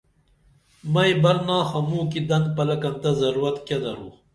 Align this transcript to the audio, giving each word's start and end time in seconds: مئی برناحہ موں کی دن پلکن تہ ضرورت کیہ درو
مئی 0.93 1.11
برناحہ 1.23 1.79
موں 1.87 2.05
کی 2.11 2.19
دن 2.29 2.43
پلکن 2.55 2.93
تہ 3.01 3.11
ضرورت 3.21 3.57
کیہ 3.67 3.79
درو 3.83 4.09